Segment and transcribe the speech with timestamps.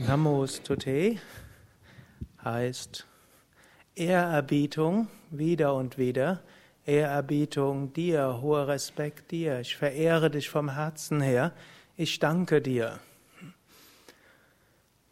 [0.00, 1.16] Namostute
[2.44, 3.04] heißt
[3.96, 6.40] Ehrerbietung wieder und wieder.
[6.86, 9.58] Ehrerbietung dir, hoher Respekt dir.
[9.58, 11.52] Ich verehre dich vom Herzen her.
[11.96, 13.00] Ich danke dir.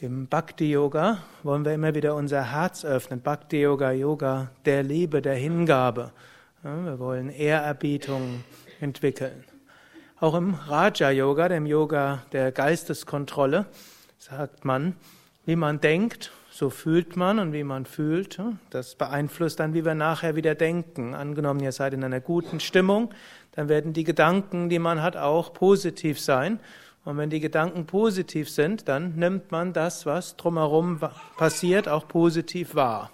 [0.00, 3.20] Im Bhakti-Yoga wollen wir immer wieder unser Herz öffnen.
[3.20, 6.10] Bhakti-Yoga, Yoga der Liebe, der Hingabe.
[6.64, 8.42] Wir wollen Ehrerbietung
[8.80, 9.44] entwickeln.
[10.18, 13.66] Auch im Raja-Yoga, dem Yoga der Geisteskontrolle,
[14.22, 14.94] sagt man,
[15.46, 18.40] wie man denkt, so fühlt man und wie man fühlt,
[18.70, 21.16] das beeinflusst dann, wie wir nachher wieder denken.
[21.16, 23.12] Angenommen, ihr seid in einer guten Stimmung,
[23.50, 26.60] dann werden die Gedanken, die man hat, auch positiv sein.
[27.04, 31.00] Und wenn die Gedanken positiv sind, dann nimmt man das, was drumherum
[31.36, 33.10] passiert, auch positiv wahr.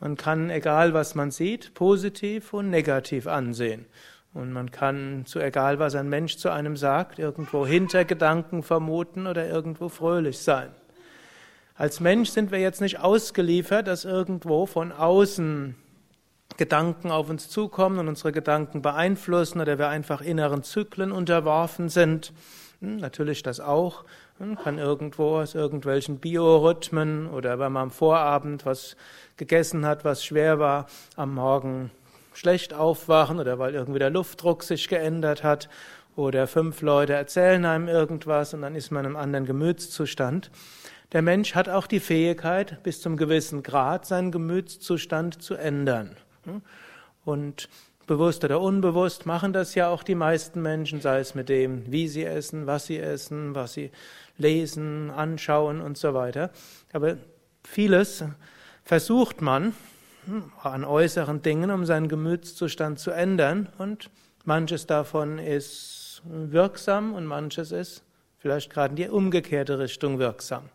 [0.00, 3.86] Man kann, egal was man sieht, positiv und negativ ansehen.
[4.34, 9.48] Und man kann, zu egal was ein Mensch zu einem sagt, irgendwo Hintergedanken vermuten oder
[9.48, 10.70] irgendwo fröhlich sein.
[11.74, 15.76] Als Mensch sind wir jetzt nicht ausgeliefert, dass irgendwo von außen
[16.56, 22.32] Gedanken auf uns zukommen und unsere Gedanken beeinflussen oder wir einfach inneren Zyklen unterworfen sind.
[22.80, 24.04] Hm, natürlich das auch.
[24.38, 28.96] Man hm, kann irgendwo aus irgendwelchen Biorhythmen oder wenn man am Vorabend was
[29.36, 31.92] gegessen hat, was schwer war, am Morgen
[32.38, 35.68] schlecht aufwachen oder weil irgendwie der Luftdruck sich geändert hat
[36.14, 40.50] oder fünf Leute erzählen einem irgendwas und dann ist man in einem anderen Gemütszustand.
[41.12, 46.16] Der Mensch hat auch die Fähigkeit, bis zum gewissen Grad seinen Gemütszustand zu ändern.
[47.24, 47.68] Und
[48.06, 52.08] bewusst oder unbewusst machen das ja auch die meisten Menschen, sei es mit dem, wie
[52.08, 53.90] sie essen, was sie essen, was sie
[54.36, 56.50] lesen, anschauen und so weiter.
[56.92, 57.16] Aber
[57.64, 58.24] vieles
[58.84, 59.74] versucht man,
[60.62, 63.68] an äußeren Dingen, um seinen Gemütszustand zu ändern.
[63.78, 64.10] Und
[64.44, 68.02] manches davon ist wirksam und manches ist
[68.38, 70.68] vielleicht gerade in die umgekehrte Richtung wirksam.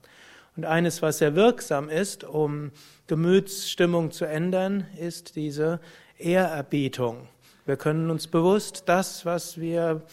[0.56, 2.72] Und eines, was sehr wirksam ist, um
[3.08, 5.80] Gemütsstimmung zu ändern, ist diese
[6.18, 7.28] Ehrerbietung.
[7.66, 10.04] Wir können uns bewusst das, was wir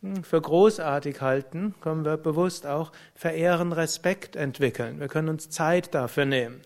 [0.00, 5.00] hm, für großartig halten, können wir bewusst auch verehren, Respekt entwickeln.
[5.00, 6.62] Wir können uns Zeit dafür nehmen.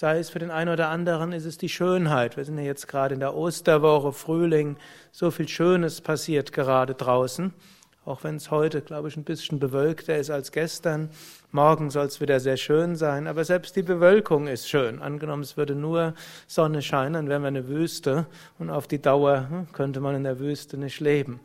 [0.00, 2.36] Sei es für den einen oder anderen, ist es die Schönheit.
[2.36, 4.76] Wir sind ja jetzt gerade in der Osterwoche, Frühling,
[5.10, 7.52] so viel Schönes passiert gerade draußen.
[8.04, 11.10] Auch wenn es heute, glaube ich, ein bisschen bewölkter ist als gestern.
[11.50, 13.26] Morgen soll es wieder sehr schön sein.
[13.26, 15.02] Aber selbst die Bewölkung ist schön.
[15.02, 16.14] Angenommen, es würde nur
[16.46, 18.26] Sonne scheinen, dann wären wir eine Wüste.
[18.60, 21.40] Und auf die Dauer hm, könnte man in der Wüste nicht leben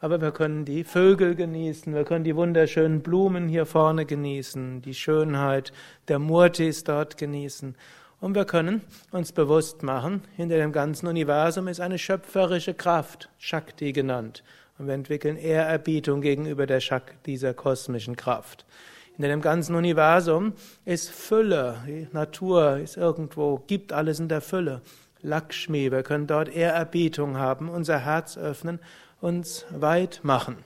[0.00, 4.94] aber wir können die Vögel genießen, wir können die wunderschönen Blumen hier vorne genießen, die
[4.94, 5.72] Schönheit
[6.08, 7.76] der Murtis dort genießen.
[8.20, 13.92] Und wir können uns bewusst machen, hinter dem ganzen Universum ist eine schöpferische Kraft, Shakti
[13.92, 14.42] genannt.
[14.78, 18.64] Und wir entwickeln Ehrerbietung gegenüber der Shakti, dieser kosmischen Kraft.
[19.16, 20.54] In dem ganzen Universum
[20.86, 24.80] ist Fülle, die Natur ist irgendwo, gibt alles in der Fülle.
[25.22, 28.80] Lakshmi, wir können dort Ehrerbietung haben, unser Herz öffnen
[29.20, 30.56] uns weit machen.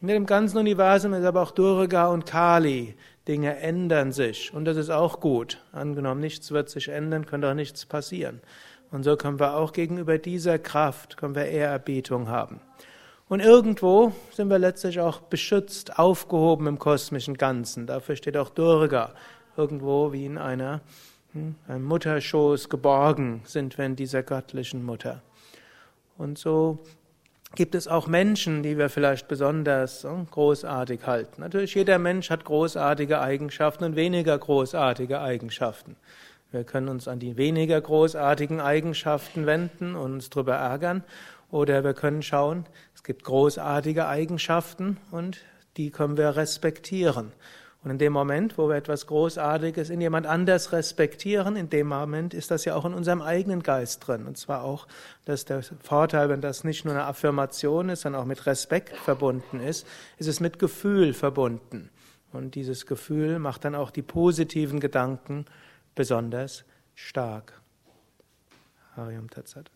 [0.00, 2.94] In dem ganzen Universum ist aber auch Durga und Kali.
[3.26, 5.58] Dinge ändern sich und das ist auch gut.
[5.72, 8.40] Angenommen, nichts wird sich ändern, könnte auch nichts passieren.
[8.90, 12.60] Und so können wir auch gegenüber dieser Kraft, können wir Ehrerbietung haben.
[13.28, 17.86] Und irgendwo sind wir letztlich auch beschützt, aufgehoben im kosmischen Ganzen.
[17.86, 19.14] Dafür steht auch Durga.
[19.56, 20.82] Irgendwo wie in einer,
[21.34, 25.22] hm, einem Mutterschoß geborgen sind wir in dieser göttlichen Mutter.
[26.16, 26.78] Und so
[27.56, 31.40] gibt es auch Menschen, die wir vielleicht besonders hm, großartig halten.
[31.40, 35.96] Natürlich, jeder Mensch hat großartige Eigenschaften und weniger großartige Eigenschaften.
[36.52, 41.02] Wir können uns an die weniger großartigen Eigenschaften wenden und uns darüber ärgern.
[41.50, 45.40] Oder wir können schauen, es gibt großartige Eigenschaften und
[45.76, 47.32] die können wir respektieren.
[47.84, 52.32] Und in dem Moment, wo wir etwas Großartiges in jemand anders respektieren, in dem Moment
[52.32, 54.26] ist das ja auch in unserem eigenen Geist drin.
[54.26, 54.88] Und zwar auch,
[55.26, 59.60] dass der Vorteil, wenn das nicht nur eine Affirmation ist, sondern auch mit Respekt verbunden
[59.60, 59.86] ist,
[60.16, 61.90] ist es mit Gefühl verbunden.
[62.32, 65.44] Und dieses Gefühl macht dann auch die positiven Gedanken
[65.94, 66.64] besonders
[66.94, 67.60] stark.
[68.96, 69.70] Harium Tatsat.